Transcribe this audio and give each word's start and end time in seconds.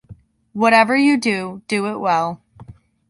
Whatever 0.53 0.95
you 0.97 1.15
do, 1.15 1.61
do 1.67 1.85
it 1.85 1.99
well. 1.99 2.41